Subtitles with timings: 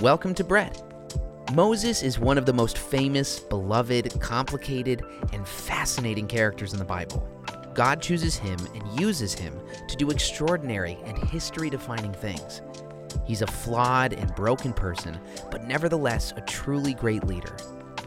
[0.00, 0.80] Welcome to Bread.
[1.54, 7.28] Moses is one of the most famous, beloved, complicated, and fascinating characters in the Bible.
[7.74, 9.58] God chooses him and uses him
[9.88, 12.62] to do extraordinary and history defining things.
[13.24, 15.18] He's a flawed and broken person,
[15.50, 17.56] but nevertheless a truly great leader.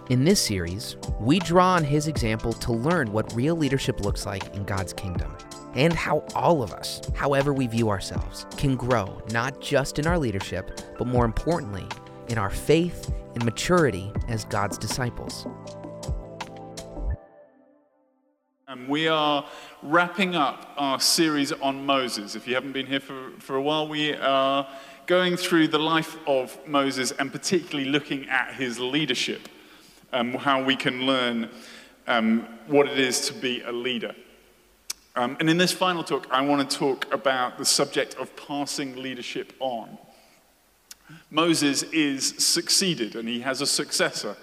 [0.10, 4.56] In this series, we draw on his example to learn what real leadership looks like
[4.56, 5.36] in God's kingdom
[5.76, 10.18] and how all of us, however we view ourselves, can grow not just in our
[10.18, 11.86] leadership, but more importantly,
[12.28, 15.46] in our faith and maturity as God's disciples.
[18.68, 19.46] And we are
[19.84, 22.36] wrapping up our series on Moses.
[22.36, 24.68] If you haven't been here for, for a while, we are
[25.08, 29.50] going through the life of Moses and particularly looking at his leadership,
[30.14, 31.50] um, how we can learn
[32.08, 34.16] um, what it is to be a leader.
[35.16, 38.96] Um, and in this final talk, I want to talk about the subject of passing
[38.96, 39.98] leadership on.
[41.30, 44.38] Moses is succeeded and he has a successor.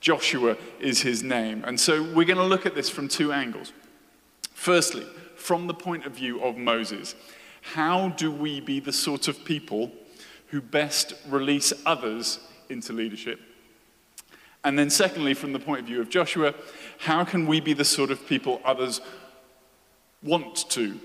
[0.00, 1.64] Joshua is his name.
[1.64, 3.72] And so we're going to look at this from two angles.
[4.52, 5.04] Firstly,
[5.36, 7.14] from the point of view of Moses,
[7.60, 9.90] how do we be the sort of people
[10.48, 12.38] who best release others
[12.70, 13.40] into leadership?
[14.64, 16.54] And then, secondly, from the point of view of Joshua,
[16.98, 19.00] how can we be the sort of people others
[20.22, 20.98] want to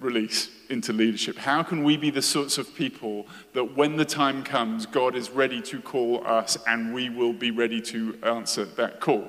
[0.00, 1.36] release into leadership?
[1.36, 5.30] How can we be the sorts of people that when the time comes, God is
[5.30, 9.28] ready to call us and we will be ready to answer that call?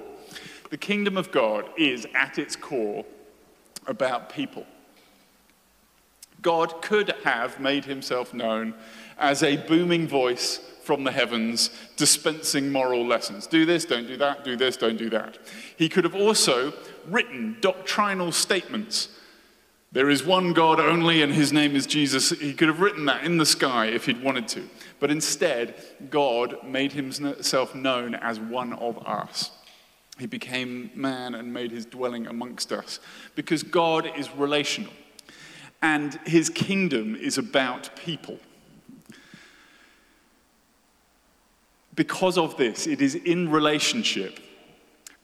[0.70, 3.06] The kingdom of God is at its core
[3.88, 4.66] about people.
[6.42, 8.74] God could have made himself known
[9.18, 13.46] as a booming voice from the heavens dispensing moral lessons.
[13.46, 15.38] Do this, don't do that, do this, don't do that.
[15.76, 16.74] He could have also
[17.08, 19.10] written doctrinal statements
[19.92, 22.30] there is one God only, and his name is Jesus.
[22.30, 24.70] He could have written that in the sky if he'd wanted to.
[25.00, 25.74] But instead,
[26.12, 29.52] God made himself known as one of us.
[30.20, 33.00] He became man and made his dwelling amongst us
[33.36, 34.92] because God is relational
[35.82, 38.38] and his kingdom is about people.
[41.96, 44.40] Because of this, it is in relationship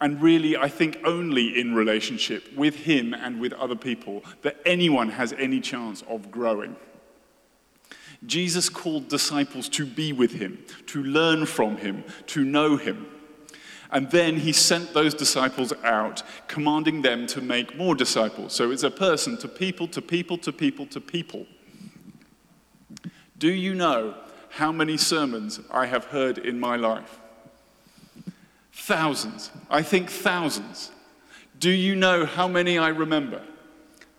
[0.02, 5.10] and really, I think only in relationship with him and with other people that anyone
[5.10, 6.76] has any chance of growing.
[8.26, 13.08] Jesus called disciples to be with him, to learn from him, to know him.
[13.92, 18.54] And then he sent those disciples out, commanding them to make more disciples.
[18.54, 21.46] So it's a person to people, to people, to people, to people.
[23.38, 24.16] Do you know
[24.50, 27.20] how many sermons I have heard in my life?
[28.76, 29.52] Thousands.
[29.70, 30.92] I think thousands.
[31.60, 33.42] Do you know how many I remember?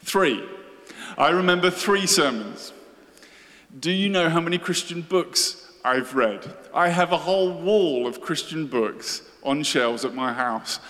[0.01, 0.43] Three.
[1.19, 2.73] I remember three sermons.
[3.79, 6.53] Do you know how many Christian books I've read?
[6.75, 10.81] I have a whole wall of Christian books on shelves at my house.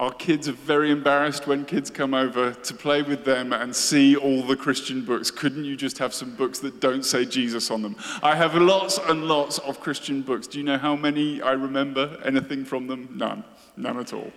[0.00, 4.16] Our kids are very embarrassed when kids come over to play with them and see
[4.16, 5.30] all the Christian books.
[5.30, 7.94] Couldn't you just have some books that don't say Jesus on them?
[8.20, 10.48] I have lots and lots of Christian books.
[10.48, 12.18] Do you know how many I remember?
[12.24, 13.08] Anything from them?
[13.12, 13.44] None.
[13.76, 14.32] None at all.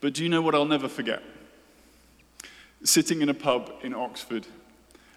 [0.00, 1.22] But do you know what I'll never forget?
[2.82, 4.48] Sitting in a pub in Oxford,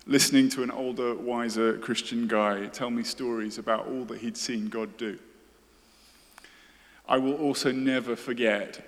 [0.05, 4.67] listening to an older, wiser Christian guy tell me stories about all that he'd seen
[4.67, 5.17] God do.
[7.07, 8.83] I will also never forget,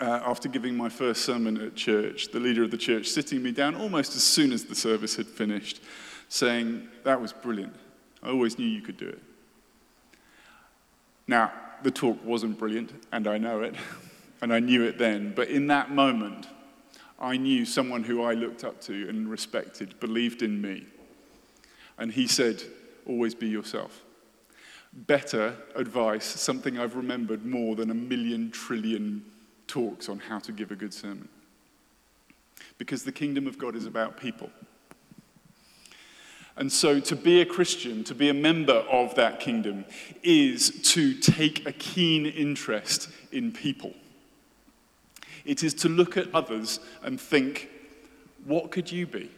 [0.00, 3.52] uh, after giving my first sermon at church, the leader of the church sitting me
[3.52, 5.82] down almost as soon as the service had finished,
[6.28, 7.74] saying, That was brilliant.
[8.22, 9.22] I always knew you could do it.
[11.26, 11.52] Now,
[11.82, 13.74] the talk wasn't brilliant, and I know it,
[14.40, 16.46] and I knew it then, but in that moment,
[17.18, 20.86] I knew someone who I looked up to and respected believed in me.
[21.98, 22.62] And he said,
[23.06, 24.02] Always be yourself
[24.96, 29.24] better advice, something I've remembered more than a million trillion
[29.66, 31.28] talks on how to give a good sermon.
[32.78, 34.50] Because the kingdom of God is about people.
[36.58, 39.84] And so, to be a Christian, to be a member of that kingdom,
[40.22, 43.92] is to take a keen interest in people.
[45.44, 47.68] It is to look at others and think,
[48.46, 49.30] what could you be?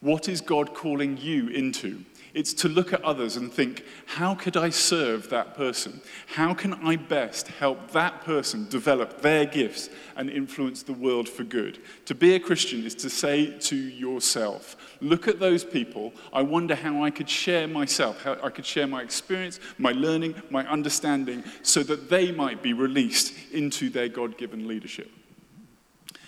[0.00, 2.04] What is God calling you into?
[2.34, 6.00] It's to look at others and think, how could I serve that person?
[6.26, 11.44] How can I best help that person develop their gifts and influence the world for
[11.44, 11.78] good?
[12.06, 16.12] To be a Christian is to say to yourself, look at those people.
[16.32, 20.34] I wonder how I could share myself, how I could share my experience, my learning,
[20.50, 25.08] my understanding, so that they might be released into their God given leadership.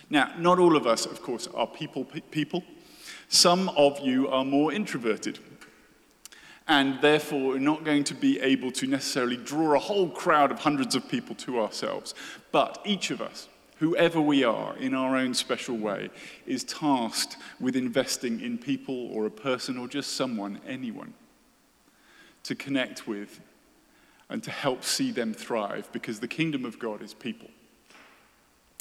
[0.09, 2.63] Now, not all of us, of course, are people people.
[3.29, 5.41] Some of you are more introverted
[6.69, 10.59] and therefore we're not going to be able to necessarily draw a whole crowd of
[10.59, 12.15] hundreds of people to ourselves.
[12.51, 13.49] But each of us,
[13.79, 16.11] whoever we are in our own special way,
[16.47, 21.15] is tasked with investing in people or a person or just someone, anyone,
[22.43, 23.41] to connect with
[24.29, 27.49] and to help see them thrive because the kingdom of God is people.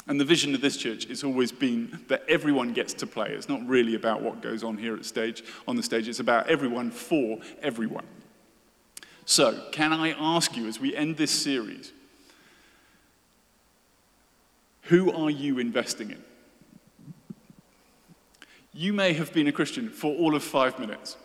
[0.07, 3.31] And the vision of this church has always been that everyone gets to play.
[3.31, 6.07] It's not really about what goes on here at stage, on the stage.
[6.07, 8.05] It's about everyone for everyone.
[9.25, 11.91] So, can I ask you as we end this series,
[14.83, 16.23] who are you investing in?
[18.71, 21.17] You may have been a Christian for all of five minutes.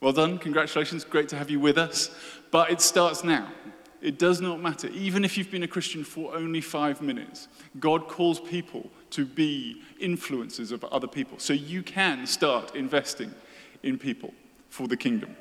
[0.00, 2.10] Well done, congratulations, great to have you with us.
[2.50, 3.52] But it starts now.
[4.00, 4.88] It does not matter.
[4.88, 7.48] Even if you've been a Christian for only five minutes,
[7.78, 11.38] God calls people to be influencers of other people.
[11.38, 13.34] So you can start investing
[13.82, 14.32] in people
[14.70, 15.36] for the kingdom.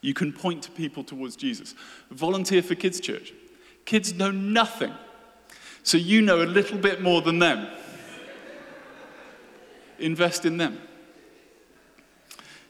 [0.00, 1.74] You can point to people towards Jesus.
[2.10, 3.32] Volunteer for Kids Church.
[3.84, 4.92] Kids know nothing,
[5.82, 7.68] so you know a little bit more than them.
[9.98, 10.80] Invest in them.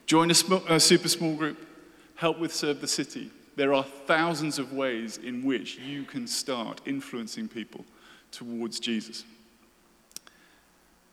[0.05, 0.35] Join a,
[0.69, 1.57] a super small group.
[2.15, 3.31] Help with Serve the City.
[3.55, 7.85] There are thousands of ways in which you can start influencing people
[8.31, 9.23] towards Jesus.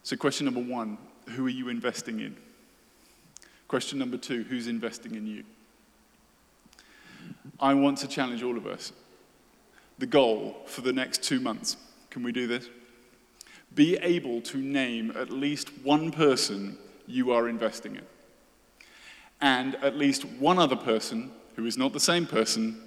[0.02, 0.98] So, question number one
[1.30, 2.36] who are you investing in?
[3.68, 5.44] Question number two who's investing in you?
[7.60, 8.92] I want to challenge all of us.
[9.98, 11.76] The goal for the next two months
[12.10, 12.68] can we do this?
[13.74, 18.04] Be able to name at least one person you are investing in,
[19.40, 22.80] and at least one other person who is not the same person,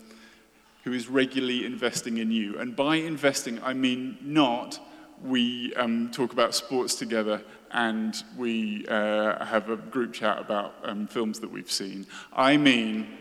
[0.84, 2.60] who is regularly investing in you.
[2.60, 4.80] And by investing, I mean not
[5.24, 7.42] we um, talk about sports together
[7.72, 12.06] and we uh, have a group chat about um, films that we've seen.
[12.34, 13.18] I mean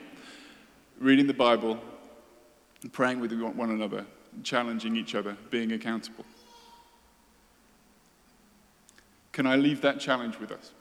[0.99, 1.79] reading the Bible,
[2.93, 4.07] praying with one another,
[4.43, 6.25] challenging each other, being accountable.
[9.33, 10.73] Can I leave that challenge with us?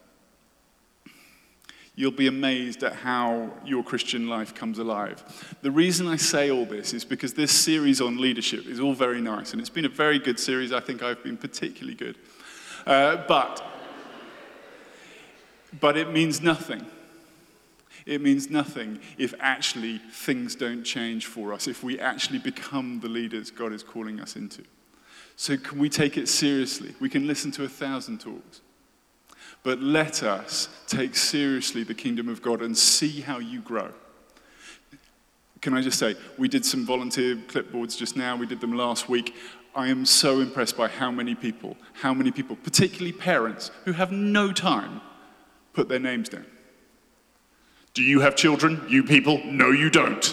[1.95, 5.23] You'll be amazed at how your Christian life comes alive.
[5.61, 9.21] The reason I say all this is because this series on leadership is all very
[9.21, 10.73] nice, and it's been a very good series.
[10.73, 12.17] I think I've been particularly good.
[12.85, 13.63] Uh, but,
[15.79, 16.85] but it means nothing.
[18.05, 23.07] It means nothing if actually things don't change for us, if we actually become the
[23.07, 24.63] leaders God is calling us into.
[25.35, 26.93] So, can we take it seriously?
[26.99, 28.61] We can listen to a thousand talks.
[29.63, 33.91] But let us take seriously the kingdom of God and see how you grow.
[35.61, 39.07] Can I just say, we did some volunteer clipboards just now, we did them last
[39.07, 39.33] week.
[39.73, 44.11] I am so impressed by how many people, how many people, particularly parents who have
[44.11, 45.01] no time,
[45.71, 46.45] put their names down.
[47.93, 49.41] Do you have children, you people?
[49.45, 50.25] No, you don't.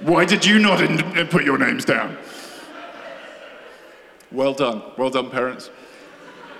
[0.00, 2.16] Why did you not in- uh, put your names down?
[4.30, 4.82] Well done.
[4.96, 5.70] Well done, parents.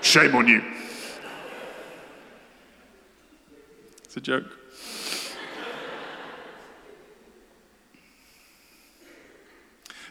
[0.00, 0.62] Shame on you.
[4.08, 4.46] It's a joke.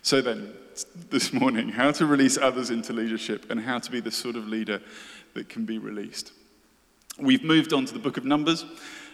[0.04, 0.54] So then,
[1.10, 4.48] this morning, how to release others into leadership and how to be the sort of
[4.48, 4.84] leader
[5.34, 6.31] that can be released.
[7.18, 8.66] We've moved on to the book of Numbers.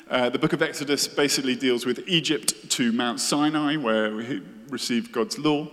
[0.10, 5.14] Uh, the book of Exodus basically deals with Egypt to Mount Sinai, where we received
[5.14, 5.70] God's law.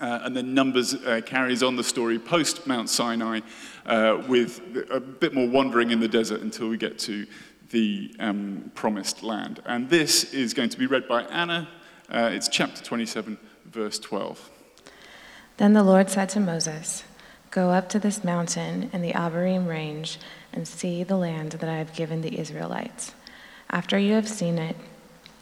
[0.00, 3.40] Uh, and then Numbers uh, carries on the story post Mount Sinai
[3.86, 7.26] uh, with a bit more wandering in the desert until we get to
[7.70, 9.62] the um, promised land.
[9.64, 11.68] And this is going to be read by Anna.
[12.10, 14.50] Uh, it's chapter 27, verse 12.
[15.58, 17.04] Then the Lord said to Moses,
[17.50, 20.18] Go up to this mountain in the Abarim range
[20.52, 23.12] and see the land that I have given the Israelites.
[23.70, 24.76] After you have seen it,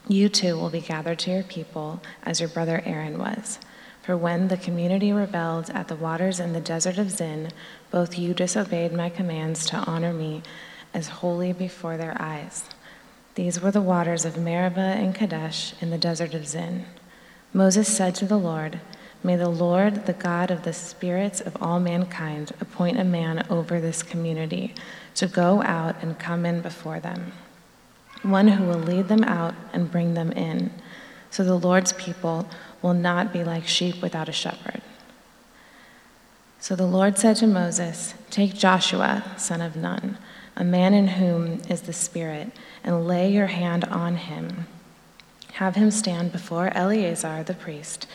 [0.09, 3.59] you too will be gathered to your people as your brother Aaron was.
[4.03, 7.51] For when the community rebelled at the waters in the desert of Zin,
[7.91, 10.43] both you disobeyed my commands to honor me
[10.97, 12.65] as holy before their eyes.
[13.35, 16.87] These were the waters of Meribah and Kadesh in the desert of Zin.
[17.53, 18.81] Moses said to the Lord,
[19.23, 23.79] May the Lord, the God of the spirits of all mankind, appoint a man over
[23.79, 24.75] this community
[25.17, 27.33] to go out and come in before them,
[28.23, 30.71] one who will lead them out and bring them in,
[31.31, 32.49] so the Lord's people
[32.81, 34.81] will not be like sheep without a shepherd.
[36.59, 40.17] So the Lord said to Moses, Take Joshua, son of Nun
[40.57, 42.51] a man in whom is the Spirit,
[42.83, 44.67] and lay your hand on him.
[45.55, 48.07] Have him stand before Eleazar the priest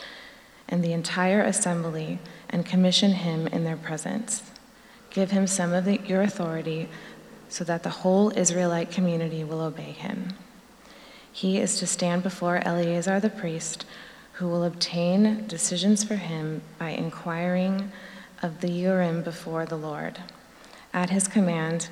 [0.67, 2.19] and the entire assembly
[2.49, 4.43] and commission him in their presence.
[5.09, 6.87] Give him some of the, your authority
[7.49, 10.35] so that the whole Israelite community will obey him.
[11.31, 13.85] He is to stand before Eleazar the priest,
[14.33, 17.91] who will obtain decisions for him by inquiring
[18.41, 20.19] of the Urim before the Lord.
[20.93, 21.89] At his command,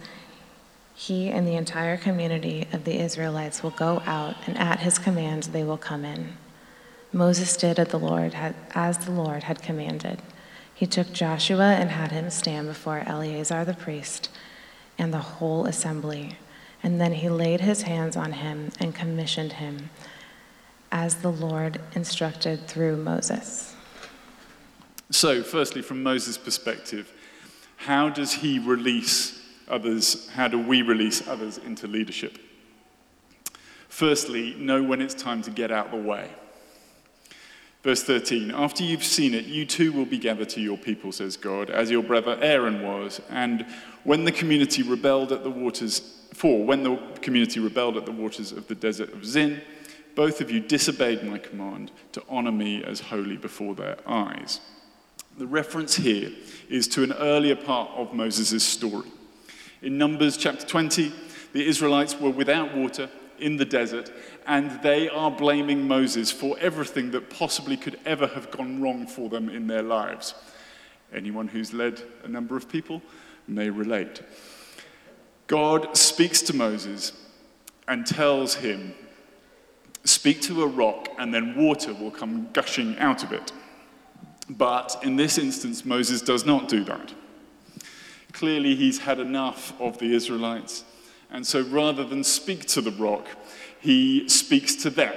[0.99, 5.43] he and the entire community of the Israelites will go out, and at his command
[5.43, 6.33] they will come in.
[7.13, 10.21] Moses did as the Lord had, as the Lord had commanded.
[10.75, 14.29] He took Joshua and had him stand before Eleazar the priest
[14.97, 16.37] and the whole assembly.
[16.83, 19.91] And then he laid his hands on him and commissioned him
[20.91, 23.73] as the Lord instructed through Moses.
[25.11, 27.13] So, firstly, from Moses' perspective,
[27.77, 29.38] how does he release
[29.69, 30.29] others?
[30.29, 32.37] How do we release others into leadership?
[33.87, 36.29] Firstly, know when it's time to get out of the way.
[37.83, 41.37] Verse 13 After you've seen it, you too will be gathered to your people, says
[41.37, 43.21] God, as your brother Aaron was.
[43.29, 43.65] And
[44.03, 48.51] when the community rebelled at the waters, for when the community rebelled at the waters
[48.51, 49.61] of the desert of Zin,
[50.15, 54.59] both of you disobeyed my command to honor me as holy before their eyes.
[55.37, 56.31] The reference here
[56.69, 59.07] is to an earlier part of Moses' story.
[59.81, 61.13] In Numbers chapter 20,
[61.53, 63.09] the Israelites were without water
[63.39, 64.11] in the desert,
[64.45, 69.29] and they are blaming Moses for everything that possibly could ever have gone wrong for
[69.29, 70.33] them in their lives.
[71.13, 73.01] Anyone who's led a number of people
[73.47, 74.21] may relate.
[75.47, 77.13] God speaks to Moses
[77.87, 78.93] and tells him,
[80.03, 83.53] Speak to a rock, and then water will come gushing out of it.
[84.49, 87.13] But in this instance, Moses does not do that.
[88.31, 90.83] Clearly, he's had enough of the Israelites.
[91.31, 93.27] And so rather than speak to the rock,
[93.79, 95.13] he speaks to them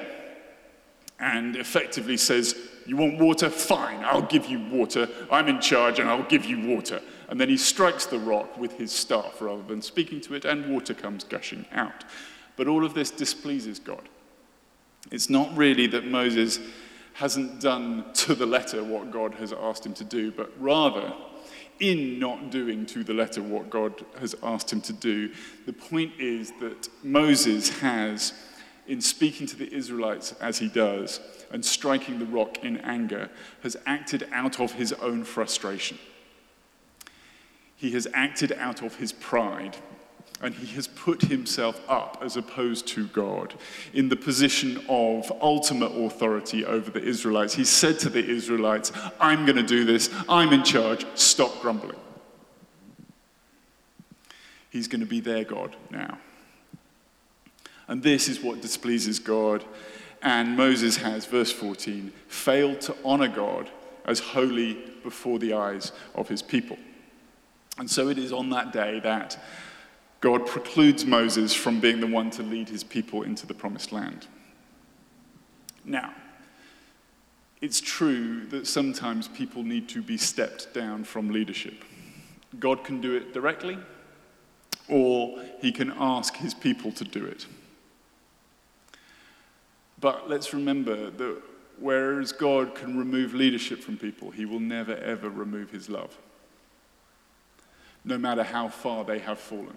[1.19, 3.49] and effectively says, You want water?
[3.49, 5.09] Fine, I'll give you water.
[5.31, 7.00] I'm in charge and I'll give you water.
[7.28, 10.71] And then he strikes the rock with his staff rather than speaking to it, and
[10.73, 12.04] water comes gushing out.
[12.57, 14.09] But all of this displeases God.
[15.11, 16.59] It's not really that Moses
[17.14, 21.12] hasn't done to the letter what God has asked him to do, but rather
[21.81, 25.33] in not doing to the letter what God has asked him to do.
[25.67, 28.33] The point is that Moses has,
[28.87, 33.31] in speaking to the Israelites as he does and striking the rock in anger,
[33.62, 35.99] has acted out of his own frustration.
[37.76, 39.76] He has acted out of his pride
[40.43, 43.55] and he has put himself up as opposed to God
[43.95, 47.55] in the position of ultimate authority over the Israelites.
[47.55, 51.97] He said to the Israelites, I'm going to do this, I'm in charge, stop grumbling.
[54.71, 56.19] He's going to be their God now.
[57.87, 59.65] And this is what displeases God.
[60.23, 63.71] And Moses has, verse 14, failed to honor God
[64.07, 66.79] as holy before the eyes of his people.
[67.79, 69.39] And so it is on that day that
[70.23, 74.29] God precludes Moses from being the one to lead his people into the promised land.
[75.85, 76.14] Now,
[77.61, 81.85] it's true that sometimes people need to be stepped down from leadership.
[82.61, 83.76] God can do it directly,
[84.88, 87.47] or he can ask his people to do it.
[89.99, 91.43] But let's remember that
[91.81, 96.17] whereas God can remove leadership from people, he will never ever remove his love,
[98.05, 99.76] no matter how far they have fallen.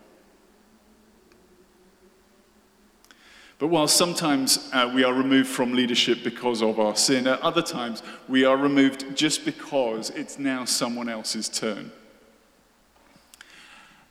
[3.57, 7.61] But while sometimes uh, we are removed from leadership because of our sin, at other
[7.61, 11.91] times we are removed just because it's now someone else's turn.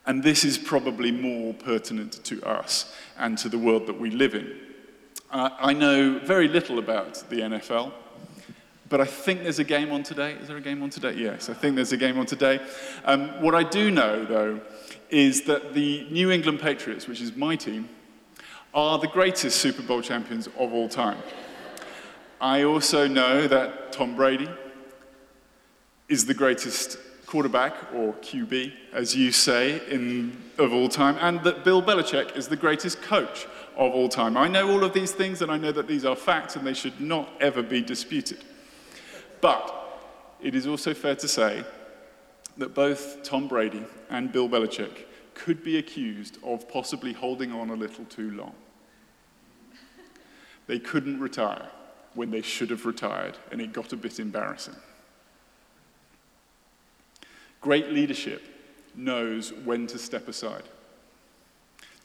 [0.06, 4.34] And this is probably more pertinent to us and to the world that we live
[4.34, 4.58] in.
[5.30, 7.92] Uh, I know very little about the NFL,
[8.88, 10.32] but I think there's a game on today.
[10.34, 11.14] Is there a game on today?
[11.14, 12.60] Yes, I think there's a game on today.
[13.04, 14.60] Um, what I do know, though,
[15.10, 17.88] is that the New England Patriots, which is my team,
[18.74, 21.18] are the greatest Super Bowl champions of all time.
[22.40, 24.50] I also know that Tom Brady
[26.08, 31.64] is the greatest quarterback, or QB, as you say, in, of all time, and that
[31.64, 34.36] Bill Belichick is the greatest coach of all time.
[34.36, 36.74] I know all of these things, and I know that these are facts, and they
[36.74, 38.44] should not ever be disputed.
[39.40, 39.72] But
[40.42, 41.64] it is also fair to say
[42.56, 47.74] that both Tom Brady and Bill Belichick could be accused of possibly holding on a
[47.74, 48.54] little too long.
[50.66, 51.68] They couldn't retire
[52.14, 54.76] when they should have retired, and it got a bit embarrassing.
[57.60, 58.42] Great leadership
[58.94, 60.62] knows when to step aside,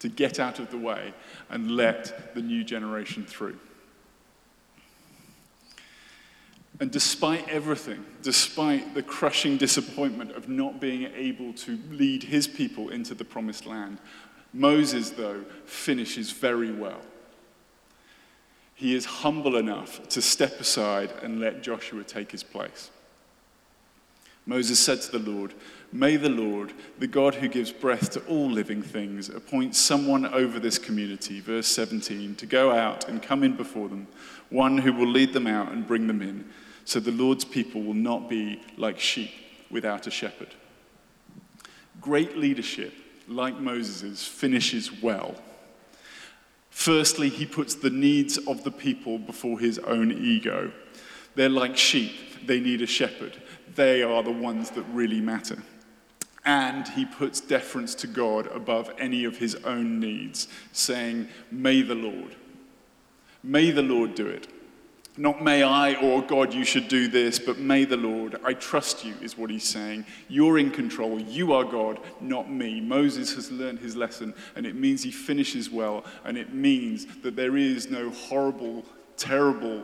[0.00, 1.12] to get out of the way
[1.48, 3.58] and let the new generation through.
[6.80, 12.88] And despite everything, despite the crushing disappointment of not being able to lead his people
[12.88, 13.98] into the promised land,
[14.54, 17.02] Moses, though, finishes very well.
[18.80, 22.88] He is humble enough to step aside and let Joshua take his place.
[24.46, 25.52] Moses said to the Lord,
[25.92, 30.58] May the Lord, the God who gives breath to all living things, appoint someone over
[30.58, 34.06] this community, verse 17, to go out and come in before them,
[34.48, 36.48] one who will lead them out and bring them in,
[36.86, 39.32] so the Lord's people will not be like sheep
[39.70, 40.54] without a shepherd.
[42.00, 42.94] Great leadership,
[43.28, 45.34] like Moses's, finishes well.
[46.70, 50.72] Firstly, he puts the needs of the people before his own ego.
[51.34, 53.40] They're like sheep, they need a shepherd.
[53.74, 55.62] They are the ones that really matter.
[56.44, 61.94] And he puts deference to God above any of his own needs, saying, May the
[61.94, 62.34] Lord.
[63.42, 64.48] May the Lord do it.
[65.16, 68.36] Not may I or God, you should do this, but may the Lord.
[68.44, 70.06] I trust you, is what he's saying.
[70.28, 71.20] You're in control.
[71.20, 72.80] You are God, not me.
[72.80, 77.34] Moses has learned his lesson, and it means he finishes well, and it means that
[77.34, 78.84] there is no horrible,
[79.16, 79.82] terrible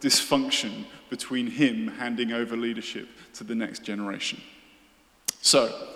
[0.00, 4.40] dysfunction between him handing over leadership to the next generation.
[5.40, 5.88] So,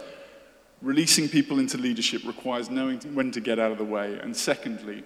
[0.80, 5.04] releasing people into leadership requires knowing when to get out of the way, and secondly,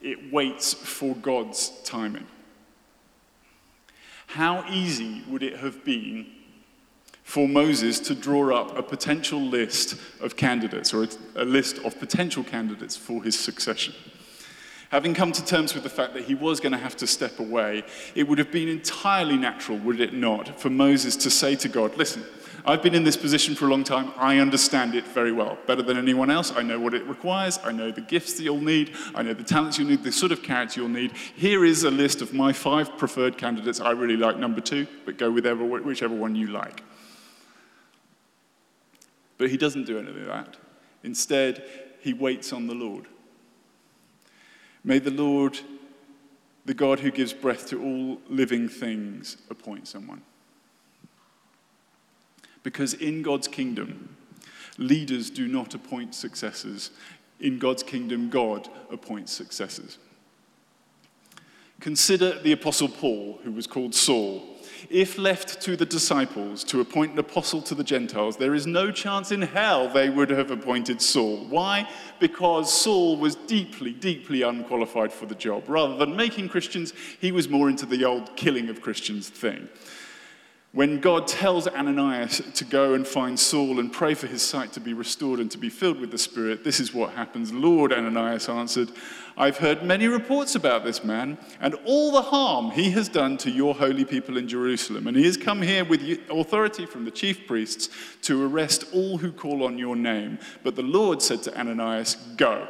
[0.00, 2.26] it waits for God's timing.
[4.28, 6.26] How easy would it have been
[7.24, 12.44] for Moses to draw up a potential list of candidates or a, list of potential
[12.44, 13.94] candidates for his succession?
[14.90, 17.38] Having come to terms with the fact that he was going to have to step
[17.38, 21.68] away, it would have been entirely natural, would it not, for Moses to say to
[21.68, 22.22] God, Listen,
[22.68, 24.12] I've been in this position for a long time.
[24.18, 26.52] I understand it very well, better than anyone else.
[26.54, 27.58] I know what it requires.
[27.64, 28.94] I know the gifts that you'll need.
[29.14, 31.12] I know the talents you'll need, the sort of character you'll need.
[31.34, 33.80] Here is a list of my five preferred candidates.
[33.80, 36.82] I really like number two, but go with whichever one you like.
[39.38, 40.58] But he doesn't do any of that.
[41.02, 41.64] Instead,
[42.00, 43.06] he waits on the Lord.
[44.84, 45.58] May the Lord,
[46.66, 50.20] the God who gives breath to all living things, appoint someone.
[52.62, 54.16] Because in God's kingdom,
[54.78, 56.90] leaders do not appoint successors.
[57.40, 59.98] In God's kingdom, God appoints successors.
[61.80, 64.42] Consider the Apostle Paul, who was called Saul.
[64.90, 68.90] If left to the disciples to appoint an apostle to the Gentiles, there is no
[68.90, 71.46] chance in hell they would have appointed Saul.
[71.48, 71.88] Why?
[72.20, 75.64] Because Saul was deeply, deeply unqualified for the job.
[75.68, 79.68] Rather than making Christians, he was more into the old killing of Christians thing.
[80.72, 84.80] When God tells Ananias to go and find Saul and pray for his sight to
[84.80, 87.50] be restored and to be filled with the Spirit, this is what happens.
[87.52, 88.90] Lord, Ananias answered,
[89.38, 93.50] I've heard many reports about this man and all the harm he has done to
[93.50, 95.06] your holy people in Jerusalem.
[95.06, 97.88] And he has come here with authority from the chief priests
[98.22, 100.38] to arrest all who call on your name.
[100.62, 102.68] But the Lord said to Ananias, Go.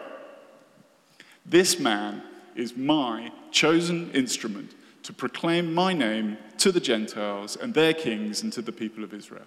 [1.45, 2.23] This man
[2.55, 4.73] is my chosen instrument
[5.09, 9.15] to proclaim my name to the Gentiles and their kings and to the people of
[9.15, 9.47] Israel.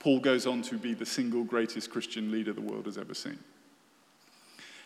[0.00, 3.38] Paul goes on to be the single greatest Christian leader the world has ever seen.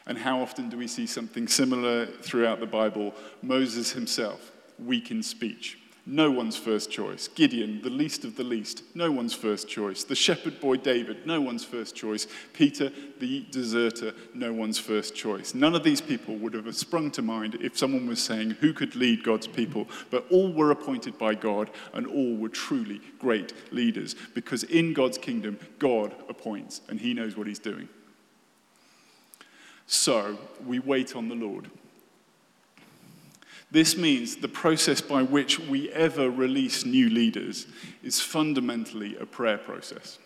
[0.06, 3.14] And how often do we see something similar throughout the Bible?
[3.40, 7.28] Moses himself, weak in speech, no one's first choice.
[7.28, 10.04] Gideon, the least of the least, no one's first choice.
[10.04, 12.26] The shepherd boy David, no one's first choice.
[12.52, 15.54] Peter, the deserter, no one's first choice.
[15.54, 18.94] None of these people would have sprung to mind if someone was saying who could
[18.94, 24.14] lead God's people, but all were appointed by God and all were truly great leaders
[24.34, 27.88] because in God's kingdom, God appoints and he knows what he's doing.
[29.86, 31.70] So we wait on the Lord.
[33.74, 37.66] This means the process by which we ever release new leaders
[38.04, 40.20] is fundamentally a prayer process.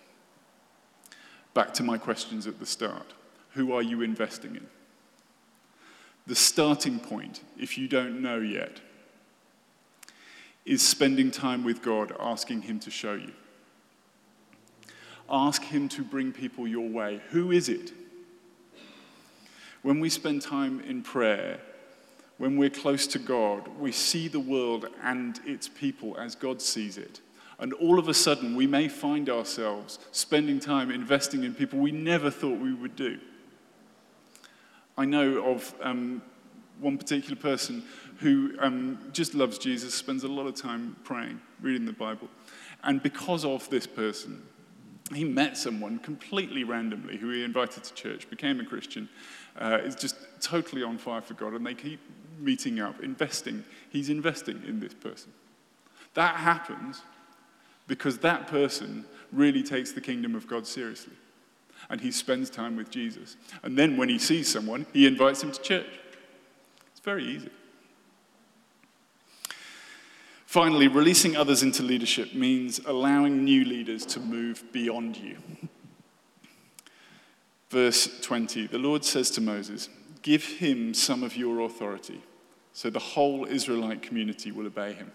[1.54, 3.14] Back to my questions at the start
[3.52, 4.66] who are you investing in?
[6.26, 8.82] The starting point, if you don't know yet,
[10.66, 13.32] is spending time with God, asking Him to show you.
[15.30, 17.22] Ask Him to bring people your way.
[17.30, 17.94] Who is it?
[19.80, 21.60] When we spend time in prayer,
[22.38, 26.96] when we're close to God, we see the world and its people as God sees
[26.96, 27.20] it.
[27.58, 31.90] And all of a sudden, we may find ourselves spending time investing in people we
[31.90, 33.18] never thought we would do.
[34.96, 36.22] I know of um,
[36.80, 37.82] one particular person
[38.18, 42.28] who um, just loves Jesus, spends a lot of time praying, reading the Bible.
[42.84, 44.42] And because of this person,
[45.14, 49.08] he met someone completely randomly who he invited to church, became a Christian,
[49.58, 52.00] uh, is just totally on fire for God, and they keep
[52.38, 53.64] meeting up, investing.
[53.90, 55.32] He's investing in this person.
[56.14, 57.02] That happens
[57.86, 61.14] because that person really takes the kingdom of God seriously.
[61.90, 63.36] and he spends time with Jesus.
[63.62, 65.86] And then when he sees someone, he invites him to church.
[66.90, 67.50] It's very easy.
[70.48, 75.36] Finally, releasing others into leadership means allowing new leaders to move beyond you.
[77.68, 79.90] Verse 20 the Lord says to Moses,
[80.22, 82.22] Give him some of your authority,
[82.72, 85.12] so the whole Israelite community will obey him.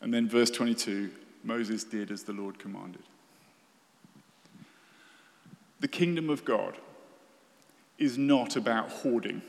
[0.00, 1.10] And then verse 22
[1.44, 3.02] Moses did as the Lord commanded.
[5.80, 6.78] The kingdom of God
[7.98, 9.42] is not about hoarding.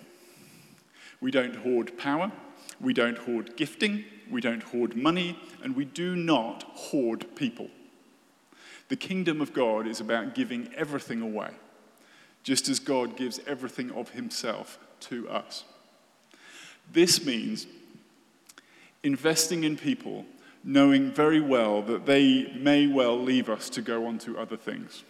[1.22, 2.34] We don't hoard power,
[2.82, 7.70] we don't hoard gifting, we don't hoard money, and we do not hoard people.
[8.88, 11.52] The kingdom of God is about giving everything away,
[12.44, 15.64] just as God gives everything of himself to us.
[16.92, 17.68] This means
[19.04, 20.26] investing in people
[20.64, 25.04] knowing very well that they may well leave us to go on to other things.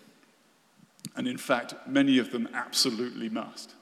[1.15, 3.73] And in fact, many of them absolutely must.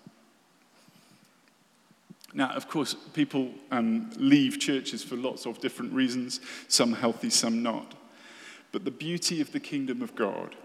[2.33, 7.63] Now, of course, people um, leave churches for lots of different reasons, some healthy, some
[7.63, 7.95] not.
[8.71, 10.55] But the beauty of the kingdom of God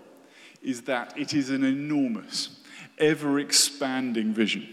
[0.62, 2.60] is that it is an enormous,
[2.98, 4.68] ever expanding vision.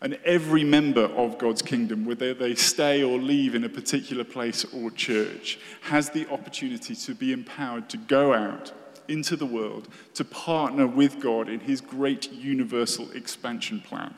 [0.00, 4.64] And every member of God's kingdom, whether they stay or leave in a particular place
[4.74, 8.72] or church, has the opportunity to be empowered to go out
[9.08, 14.14] into the world to partner with God in his great universal expansion plan.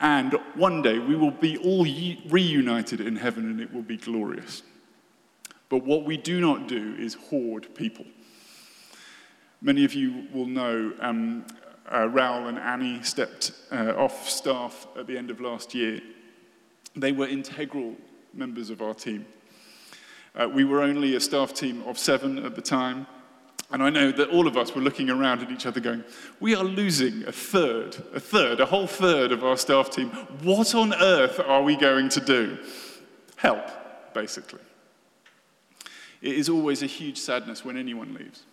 [0.00, 1.84] And one day we will be all
[2.28, 4.62] reunited in heaven and it will be glorious.
[5.68, 8.04] But what we do not do is hoard people.
[9.60, 11.44] Many of you will know um,
[11.92, 16.00] uh, Raoul and Annie stepped uh, off staff at the end of last year.
[16.94, 17.96] They were integral
[18.34, 19.26] members of our team.
[20.34, 23.06] Uh, we were only a staff team of seven at the time,
[23.70, 26.04] and I know that all of us were looking around at each other going,
[26.38, 30.10] We are losing a third, a third, a whole third of our staff team.
[30.42, 32.58] What on earth are we going to do?
[33.36, 34.60] Help, basically.
[36.22, 38.44] It is always a huge sadness when anyone leaves.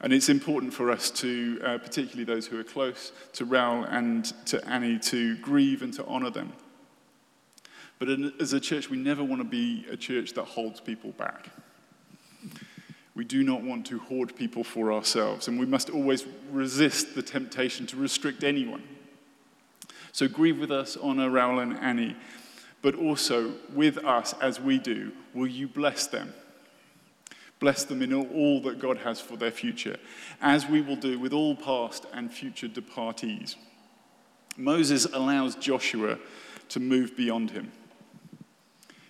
[0.00, 4.24] And it's important for us to, uh, particularly those who are close to Raoul and
[4.46, 6.52] to Annie, to grieve and to honor them.
[7.98, 8.08] But
[8.40, 11.50] as a church, we never want to be a church that holds people back.
[13.14, 17.22] We do not want to hoard people for ourselves, and we must always resist the
[17.22, 18.82] temptation to restrict anyone.
[20.12, 22.16] So grieve with us, honor Raoul and Annie,
[22.82, 26.34] but also with us as we do, will you bless them?
[27.58, 29.98] Bless them in all that God has for their future,
[30.40, 33.56] as we will do with all past and future departees.
[34.56, 36.18] Moses allows Joshua
[36.70, 37.70] to move beyond him.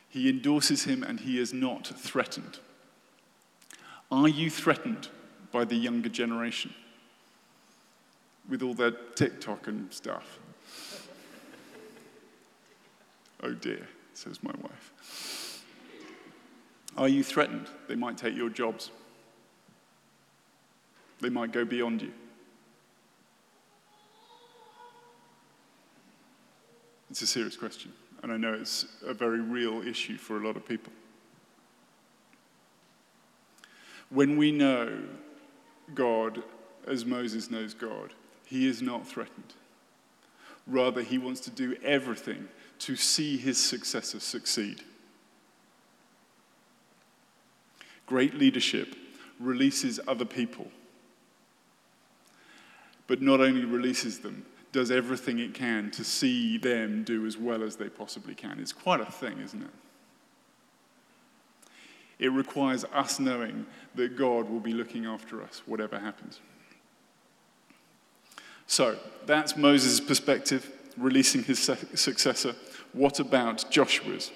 [0.09, 2.59] He endorses him and he is not threatened.
[4.11, 5.09] Are you threatened
[5.53, 6.75] by the younger generation
[8.49, 10.39] with all their TikTok and stuff?
[13.43, 15.65] Oh dear, says my wife.
[16.99, 17.69] Are you threatened?
[17.89, 18.91] They might take your jobs.
[21.23, 22.13] They might go beyond you.
[27.11, 27.93] It's a serious question,
[28.23, 30.93] and I know it's a very real issue for a lot of people.
[34.11, 34.99] When we know
[35.95, 36.43] God
[36.87, 38.13] as Moses knows God,
[38.45, 39.55] he is not threatened.
[40.67, 42.49] Rather, he wants to do everything
[42.81, 44.83] to see his successor succeed.
[48.07, 48.97] Great leadership
[49.39, 50.67] releases other people,
[53.07, 57.63] but not only releases them, does everything it can to see them do as well
[57.63, 58.59] as they possibly can.
[58.61, 59.71] It's quite a thing, isn't it?
[62.21, 66.39] It requires us knowing that God will be looking after us, whatever happens.
[68.67, 71.59] So, that's Moses' perspective, releasing his
[71.95, 72.55] successor.
[72.93, 74.31] What about Joshua's?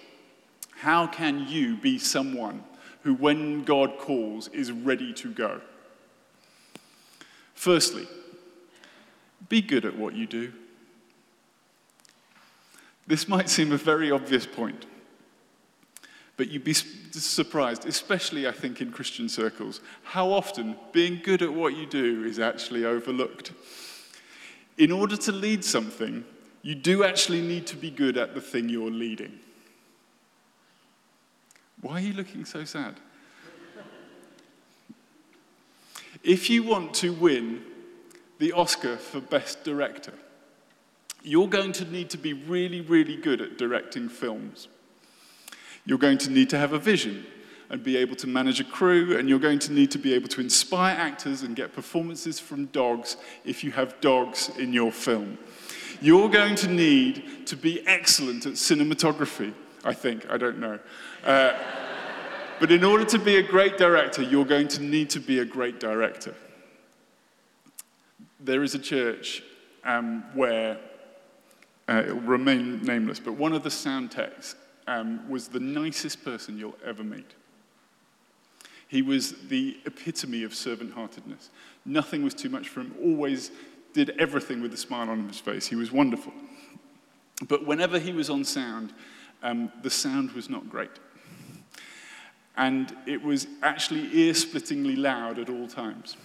[0.76, 2.64] How can you be someone
[3.02, 5.60] who, when God calls, is ready to go?
[7.54, 8.08] Firstly,
[9.50, 10.52] be good at what you do.
[13.06, 14.86] This might seem a very obvious point,
[16.36, 21.52] but you'd be surprised, especially I think in Christian circles, how often being good at
[21.52, 23.52] what you do is actually overlooked.
[24.76, 26.24] In order to lead something,
[26.62, 29.38] you do actually need to be good at the thing you're leading.
[31.80, 32.94] Why are you looking so sad?
[36.22, 37.62] if you want to win
[38.38, 40.14] the Oscar for Best Director,
[41.22, 44.68] you're going to need to be really, really good at directing films.
[45.86, 47.26] You're going to need to have a vision,
[47.70, 50.28] and be able to manage a crew, and you're going to need to be able
[50.28, 55.38] to inspire actors and get performances from dogs if you have dogs in your film.
[56.00, 59.52] You're going to need to be excellent at cinematography,
[59.84, 60.78] I think, I don't know.
[61.24, 61.54] Uh,
[62.60, 65.44] but in order to be a great director, you're going to need to be a
[65.44, 66.34] great director.
[68.40, 69.42] There is a church
[69.84, 70.78] um, where,
[71.88, 74.54] uh, it will remain nameless, but one of the sound techs
[74.86, 77.34] um, was the nicest person you'll ever meet.
[78.88, 81.50] He was the epitome of servant heartedness.
[81.84, 83.50] Nothing was too much for him, always
[83.92, 85.66] did everything with a smile on his face.
[85.66, 86.32] He was wonderful.
[87.48, 88.92] But whenever he was on sound,
[89.42, 90.90] um, the sound was not great.
[92.56, 96.16] And it was actually ear splittingly loud at all times.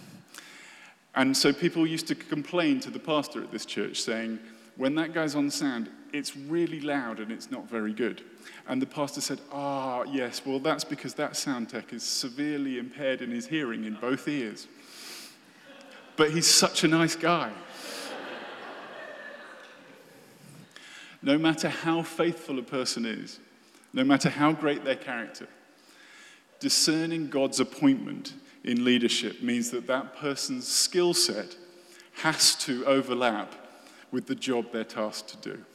[1.15, 4.39] And so people used to complain to the pastor at this church saying,
[4.79, 8.23] when that guy's on sound, it's really loud and it's not very good.
[8.65, 13.21] And the pastor said, Ah, yes, well, that's because that sound tech is severely impaired
[13.21, 14.67] in his hearing in both ears.
[16.15, 17.51] But he's such a nice guy.
[21.21, 23.37] no matter how faithful a person is,
[23.91, 25.49] no matter how great their character,
[26.61, 28.31] discerning God's appointment
[28.63, 31.57] in leadership means that that person's skill set
[32.13, 33.53] has to overlap
[34.12, 35.65] with the job they're tasked to do.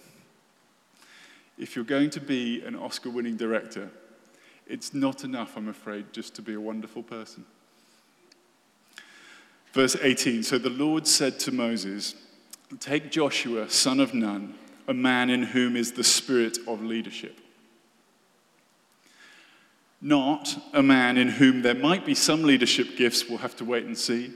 [1.59, 3.90] If you're going to be an Oscar winning director,
[4.66, 7.44] it's not enough, I'm afraid, just to be a wonderful person.
[9.73, 12.14] Verse 18 So the Lord said to Moses,
[12.81, 14.55] Take Joshua, son of Nun,
[14.88, 17.40] a man in whom is the spirit of leadership
[20.05, 23.87] not a man in whom there might be some leadership gifts, we'll have to wait
[23.87, 24.31] and see.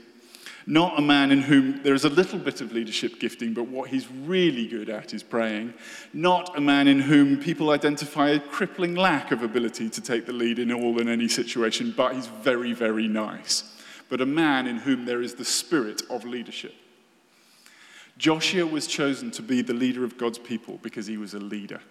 [0.69, 3.89] Not a man in whom there is a little bit of leadership gifting, but what
[3.89, 5.73] he's really good at is praying.
[6.13, 10.31] Not a man in whom people identify a crippling lack of ability to take the
[10.31, 13.81] lead in all and any situation, but he's very, very nice.
[14.09, 16.75] But a man in whom there is the spirit of leadership.
[18.19, 21.81] Joshua was chosen to be the leader of God's people because he was a leader.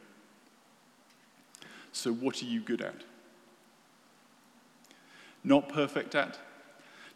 [1.90, 3.02] So, what are you good at?
[5.42, 6.38] Not perfect at,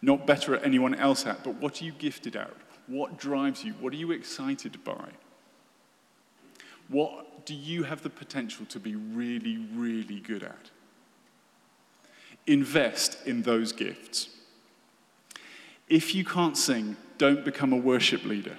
[0.02, 2.52] not better at anyone else at, but what are you gifted at?
[2.88, 3.72] What drives you?
[3.74, 5.10] What are you excited by?
[6.88, 10.70] What do you have the potential to be really, really good at?
[12.46, 14.28] Invest in those gifts.
[15.88, 18.56] If you can't sing, don't become a worship leader.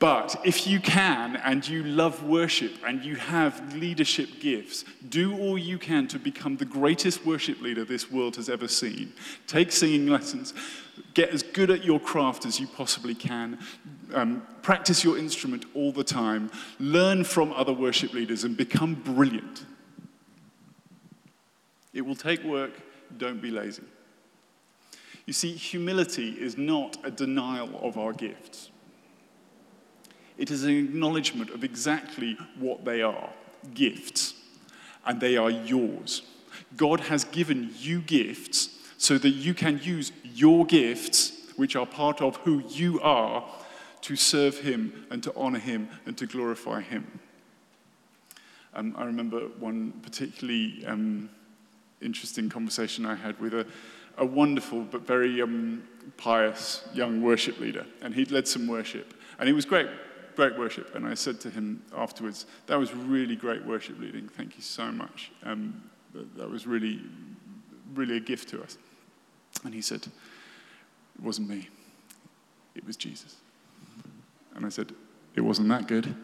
[0.00, 5.56] But if you can and you love worship and you have leadership gifts, do all
[5.56, 9.12] you can to become the greatest worship leader this world has ever seen.
[9.46, 10.52] Take singing lessons,
[11.14, 13.58] get as good at your craft as you possibly can,
[14.12, 19.64] um, practice your instrument all the time, learn from other worship leaders, and become brilliant.
[21.92, 22.72] It will take work,
[23.16, 23.84] don't be lazy.
[25.26, 28.70] You see, humility is not a denial of our gifts.
[30.36, 33.30] It is an acknowledgement of exactly what they are
[33.72, 34.34] gifts,
[35.06, 36.22] and they are yours.
[36.76, 42.20] God has given you gifts so that you can use your gifts, which are part
[42.20, 43.44] of who you are,
[44.02, 47.20] to serve Him and to honor Him and to glorify Him.
[48.74, 51.30] Um, I remember one particularly um,
[52.02, 53.66] interesting conversation I had with a,
[54.18, 55.84] a wonderful but very um,
[56.16, 59.14] pious young worship leader, and he'd led some worship.
[59.38, 59.88] And it was great
[60.36, 60.94] great worship.
[60.94, 64.28] And I said to him afterwards, that was really great worship leading.
[64.28, 65.30] Thank you so much.
[65.44, 65.82] Um,
[66.36, 67.00] that was really,
[67.94, 68.78] really a gift to us.
[69.64, 71.68] And he said, it wasn't me.
[72.74, 73.36] It was Jesus.
[74.54, 74.92] And I said,
[75.34, 76.14] it wasn't that good.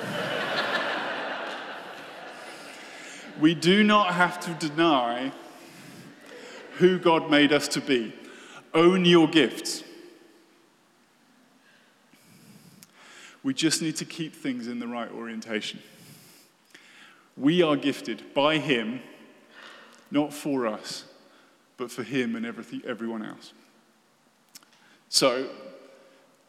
[3.40, 5.32] we do not have to deny
[6.78, 8.12] who God made us to be.
[8.74, 9.82] Own your gifts.
[13.46, 15.78] We just need to keep things in the right orientation.
[17.36, 18.98] We are gifted by Him,
[20.10, 21.04] not for us,
[21.76, 23.52] but for Him and everything, everyone else.
[25.10, 25.48] So,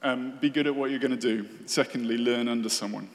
[0.02, 1.48] um, be good at what you're going to do.
[1.68, 3.08] Secondly, learn under someone.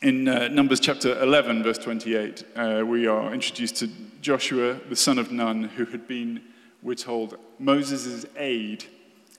[0.00, 3.88] In uh, Numbers chapter 11, verse 28, uh, we are introduced to
[4.20, 6.40] Joshua, the son of Nun, who had been,
[6.84, 8.84] we're told, Moses' aide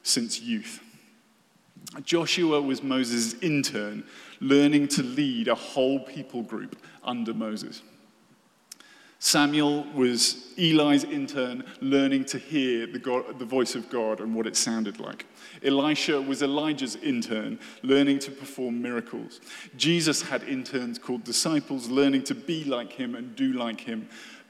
[0.03, 0.83] since youth.
[2.03, 4.03] Joshua was Moses' intern,
[4.39, 7.81] learning to lead a whole people group under Moses.
[9.21, 14.47] Samuel was Eli's intern, learning to hear the, God, the, voice of God and what
[14.47, 15.25] it sounded like.
[15.61, 19.41] Elisha was Elijah's intern, learning to perform miracles.
[19.75, 24.07] Jesus had interns called disciples, learning to be like him and do like him.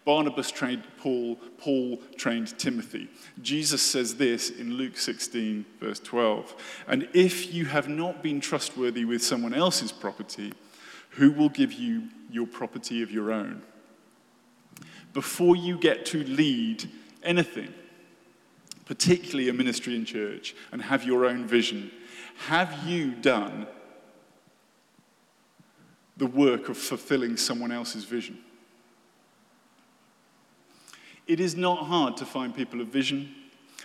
[0.10, 3.10] Barnabas trained Paul, Paul trained Timothy.
[3.44, 6.56] Jesus says this in Luke 16, verse 12.
[6.88, 10.52] And if you have not been trustworthy with someone else's property,
[11.12, 13.62] who will give you your property of your own?
[15.14, 16.90] Before you get to lead
[17.22, 17.72] anything,
[18.86, 21.92] particularly a ministry in church, and have your own vision,
[22.48, 23.68] have you done
[26.18, 28.40] the work of fulfilling someone else's vision?
[31.30, 33.36] It is not hard to find people of vision.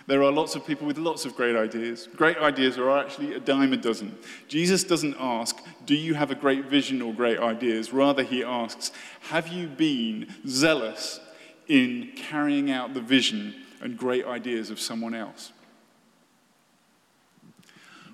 [0.07, 2.09] There are lots of people with lots of great ideas.
[2.15, 4.17] Great ideas are actually a dime a dozen.
[4.47, 7.93] Jesus doesn't ask, Do you have a great vision or great ideas?
[7.93, 8.91] Rather, he asks,
[9.29, 11.19] Have you been zealous
[11.67, 15.51] in carrying out the vision and great ideas of someone else?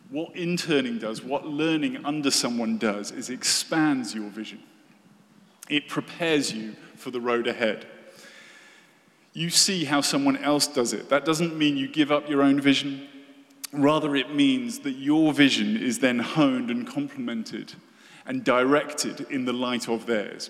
[0.09, 4.61] What interning does, what learning under someone does, is expands your vision.
[5.69, 7.87] It prepares you for the road ahead.
[9.33, 11.09] You see how someone else does it.
[11.09, 13.07] That doesn't mean you give up your own vision.
[13.71, 17.73] Rather, it means that your vision is then honed and complemented
[18.25, 20.49] and directed in the light of theirs.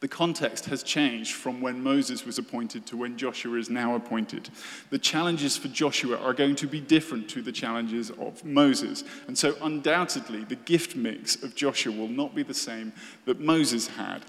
[0.00, 4.48] The context has changed from when Moses was appointed to when Joshua is now appointed.
[4.88, 9.04] The challenges for Joshua are going to be different to the challenges of Moses.
[9.26, 12.94] And so, undoubtedly, the gift mix of Joshua will not be the same
[13.26, 14.24] that Moses had.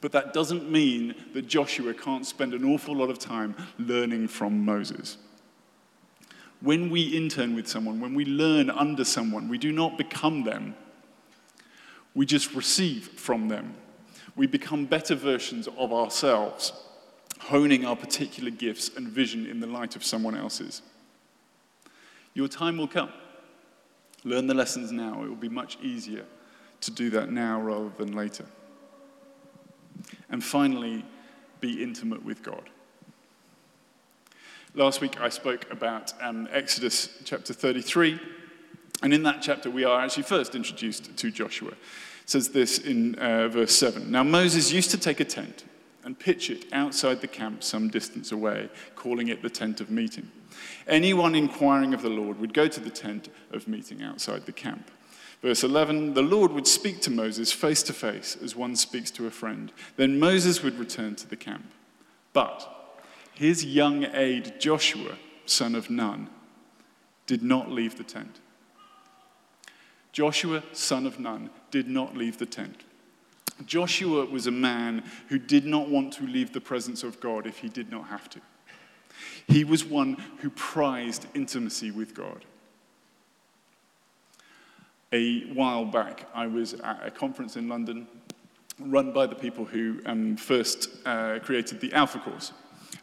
[0.00, 4.64] But that doesn't mean that Joshua can't spend an awful lot of time learning from
[4.64, 5.18] Moses.
[6.60, 10.76] When we intern with someone, when we learn under someone, we do not become them,
[12.14, 13.74] we just receive from them
[14.38, 16.72] we become better versions of ourselves,
[17.40, 20.80] honing our particular gifts and vision in the light of someone else's.
[22.34, 23.12] Your time will come.
[24.22, 25.24] Learn the lessons now.
[25.24, 26.24] It will be much easier
[26.82, 28.44] to do that now rather than later.
[30.30, 31.04] And finally,
[31.60, 32.70] be intimate with God.
[34.74, 38.20] Last week I spoke about um, Exodus chapter 33,
[39.02, 41.72] and in that chapter we are actually first introduced to Joshua
[42.28, 44.10] says this in uh, verse 7.
[44.10, 45.64] Now, Moses used to take a tent
[46.04, 50.30] and pitch it outside the camp some distance away, calling it the tent of meeting.
[50.86, 54.90] Anyone inquiring of the Lord would go to the tent of meeting outside the camp.
[55.42, 59.26] Verse 11 The Lord would speak to Moses face to face as one speaks to
[59.26, 59.72] a friend.
[59.96, 61.72] Then Moses would return to the camp.
[62.32, 62.66] But
[63.34, 66.28] his young aide Joshua, son of Nun,
[67.26, 68.40] did not leave the tent.
[70.12, 72.84] Joshua, son of Nun, did not leave the tent.
[73.66, 77.58] Joshua was a man who did not want to leave the presence of God if
[77.58, 78.40] he did not have to.
[79.46, 82.44] He was one who prized intimacy with God.
[85.12, 88.06] A while back, I was at a conference in London
[88.78, 92.52] run by the people who um, first uh, created the Alpha Course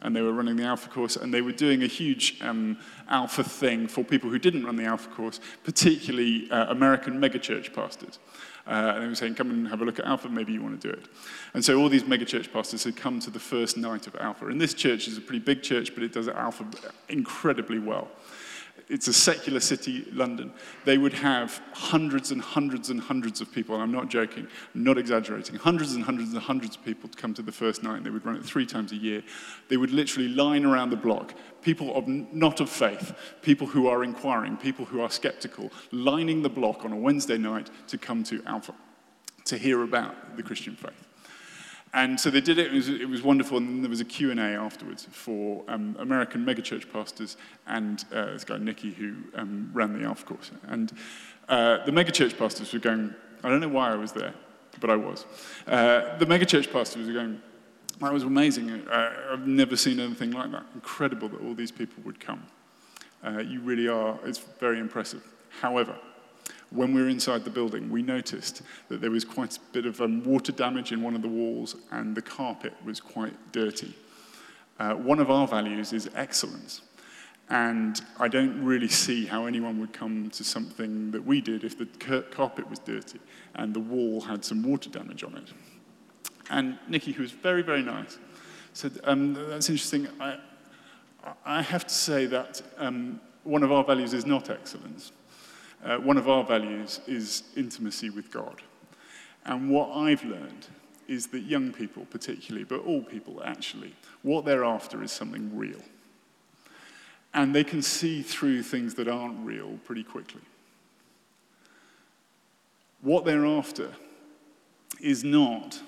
[0.01, 2.77] and they were running the Alpha course, and they were doing a huge um,
[3.09, 8.19] Alpha thing for people who didn't run the Alpha course, particularly uh, American megachurch pastors.
[8.67, 10.79] Uh, and they were saying, come and have a look at Alpha, maybe you want
[10.79, 11.05] to do it.
[11.53, 14.47] And so all these megachurch pastors had come to the first night of Alpha.
[14.47, 16.65] And this church is a pretty big church, but it does Alpha
[17.09, 18.07] incredibly well
[18.87, 23.73] it's a secular city, London, they would have hundreds and hundreds and hundreds of people,
[23.73, 27.17] and I'm not joking, I'm not exaggerating, hundreds and hundreds and hundreds of people to
[27.17, 28.03] come to the first night.
[28.03, 29.23] They would run it three times a year.
[29.69, 34.03] They would literally line around the block, people of not of faith, people who are
[34.03, 38.43] inquiring, people who are skeptical, lining the block on a Wednesday night to come to
[38.45, 38.75] Alpha,
[39.45, 41.04] to hear about the Christian faith.
[41.95, 44.35] And so they did it, it was, it was wonderful, and there was a Q&A
[44.37, 50.05] afterwards for um, American megachurch pastors and uh, this guy, Nicky, who um, ran the
[50.05, 50.51] Alpha course.
[50.67, 50.91] And
[51.47, 54.33] uh, the megachurch pastors were going, I don't know why I was there,
[54.81, 55.25] but I was.
[55.65, 57.41] Uh, the megachurch pastors were going,
[58.01, 58.85] that was amazing.
[58.89, 60.65] I've never seen anything like that.
[60.73, 62.45] Incredible that all these people would come.
[63.25, 65.23] Uh, you really are, it's very impressive.
[65.61, 65.95] However,
[66.71, 70.01] when we were inside the building, we noticed that there was quite a bit of
[70.01, 73.93] um, water damage in one of the walls and the carpet was quite dirty.
[74.79, 76.81] Uh, one of our values is excellence.
[77.49, 81.77] And I don't really see how anyone would come to something that we did if
[81.77, 81.85] the
[82.31, 83.19] carpet was dirty
[83.53, 85.53] and the wall had some water damage on it.
[86.49, 88.17] And Nicky, who was very, very nice,
[88.73, 90.07] said, um, That's interesting.
[90.19, 90.39] I,
[91.45, 95.11] I have to say that um, one of our values is not excellence.
[95.85, 98.61] Uh, one of our values is intimacy with God.
[99.45, 100.65] And what I've learned
[101.07, 105.81] is that young people, particularly, but all people actually, what they're after is something real.
[107.35, 110.41] And they can see through things that aren't real pretty quickly.
[113.01, 113.91] What they're after
[114.99, 115.79] is not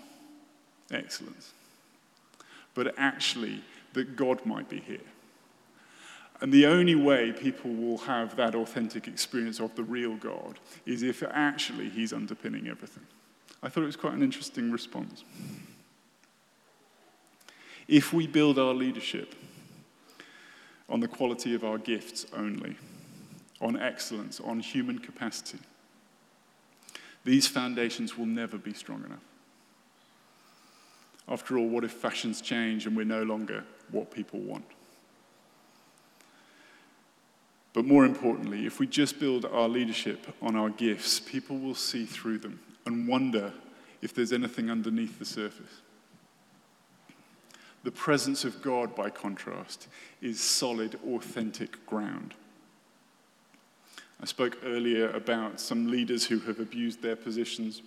[0.92, 1.54] excellence,
[2.76, 5.00] but actually that God might be here.
[6.40, 11.02] And the only way people will have that authentic experience of the real God is
[11.02, 13.06] if actually He's underpinning everything.
[13.64, 15.24] I thought it was quite an interesting response.
[17.88, 19.34] If we build our leadership
[20.90, 22.76] on the quality of our gifts only,
[23.60, 25.60] on excellence, on human capacity,
[27.24, 29.24] these foundations will never be strong enough.
[31.28, 34.66] After all, what if fashions change and we're no longer what people want?
[37.78, 42.06] But more importantly, if we just build our leadership on our gifts, people will see
[42.06, 43.54] through them and wonder
[44.02, 45.82] if there's anything underneath the surface.
[47.84, 49.90] The presence of God, by contrast,
[50.24, 52.34] is solid, authentic ground.
[54.20, 57.84] I spoke earlier about some leaders who have abused their positions.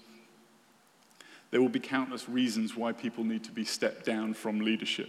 [1.51, 5.09] There will be countless reasons why people need to be stepped down from leadership.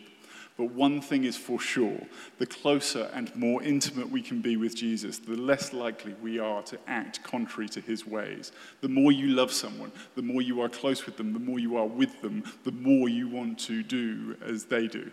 [0.58, 2.00] But one thing is for sure
[2.38, 6.62] the closer and more intimate we can be with Jesus, the less likely we are
[6.64, 8.52] to act contrary to his ways.
[8.82, 11.78] The more you love someone, the more you are close with them, the more you
[11.78, 15.10] are with them, the more you want to do as they do.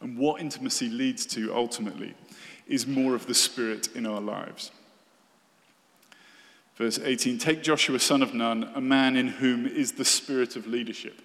[0.00, 2.14] And what intimacy leads to ultimately
[2.66, 4.70] is more of the Spirit in our lives.
[6.76, 10.66] Verse 18 Take Joshua, son of Nun, a man in whom is the spirit of
[10.66, 11.20] leadership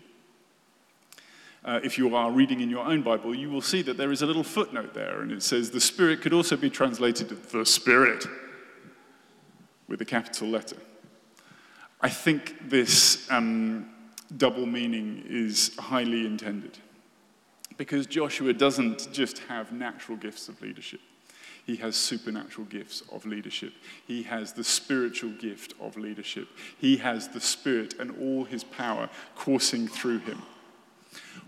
[1.66, 4.22] uh, if you are reading in your own Bible, you will see that there is
[4.22, 8.26] a little footnote there, and it says the Spirit could also be translated the Spirit
[9.88, 10.78] with a capital letter.
[12.01, 13.89] I think this um,
[14.38, 16.78] double meaning is highly intended
[17.78, 20.99] because Joshua doesn't just have natural gifts of leadership.
[21.66, 23.74] He has supernatural gifts of leadership.
[24.05, 26.47] He has the spiritual gift of leadership.
[26.78, 30.43] He has the Spirit and all his power coursing through him.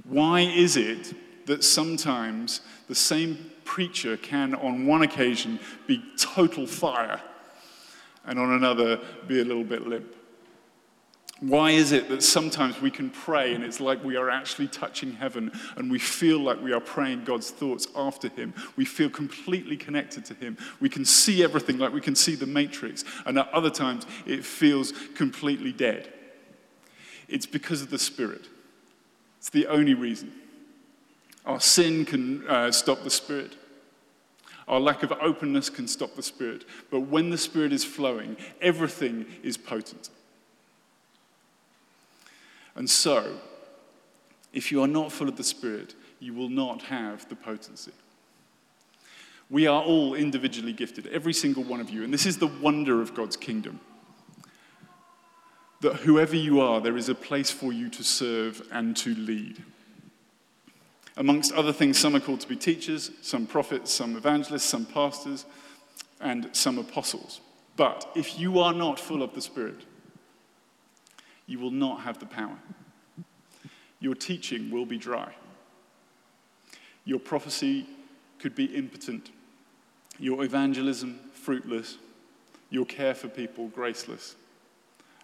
[0.03, 1.13] Why is it
[1.47, 7.21] that sometimes the same preacher can, on one occasion, be total fire
[8.25, 10.13] and on another be a little bit limp?
[11.39, 15.11] Why is it that sometimes we can pray and it's like we are actually touching
[15.11, 18.55] heaven and we feel like we are praying God's thoughts after Him?
[18.75, 20.57] We feel completely connected to Him.
[20.79, 23.03] We can see everything like we can see the matrix.
[23.25, 26.11] And at other times it feels completely dead.
[27.27, 28.47] It's because of the Spirit.
[29.47, 30.33] It's the only reason.
[31.45, 33.55] Our sin can uh, stop the Spirit.
[34.67, 36.65] Our lack of openness can stop the Spirit.
[36.91, 40.09] But when the Spirit is flowing, everything is potent.
[42.75, 43.37] And so,
[44.51, 47.93] if you are not full of the Spirit, you will not have the potency.
[49.49, 52.03] We are all individually gifted, every single one of you.
[52.03, 53.79] And this is the wonder of God's kingdom
[55.81, 59.63] that whoever you are, there is a place for you to serve and to lead.
[61.15, 65.45] Amongst other things, some are called to be teachers, some prophets, some evangelists, some pastors,
[66.19, 67.41] and some apostles.
[67.75, 69.81] But if you are not full of the Spirit,
[71.45, 72.57] you will not have the power.
[73.99, 75.33] Your teaching will be dry.
[77.05, 77.87] Your prophecy
[78.39, 79.31] could be impotent.
[80.19, 81.97] Your evangelism, fruitless.
[82.69, 84.35] Your care for people, graceless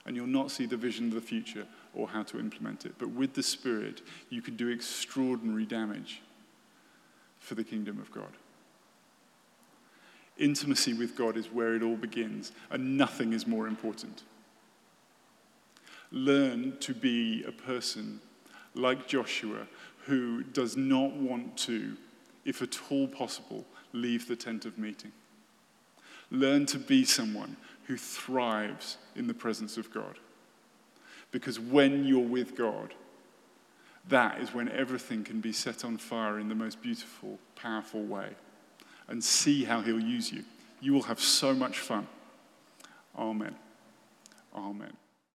[0.05, 2.93] and you'll not see the vision of the future or how to implement it.
[2.97, 6.21] But with the Spirit, you can do extraordinary damage
[7.39, 8.31] for the kingdom of God.
[10.37, 14.23] Intimacy with God is where it all begins, and nothing is more important.
[16.11, 18.19] Learn to be a person
[18.73, 19.67] like Joshua
[20.05, 21.95] who does not want to,
[22.45, 25.11] if at all possible, leave the tent of meeting.
[26.31, 27.55] Learn to be someone
[27.85, 30.17] who thrives in the presence of God.
[31.31, 32.93] Because when you're with God,
[34.09, 38.29] that is when everything can be set on fire in the most beautiful, powerful way.
[39.07, 40.43] And see how He'll use you.
[40.79, 42.07] You will have so much fun.
[43.17, 43.55] Amen.
[44.55, 44.93] Amen.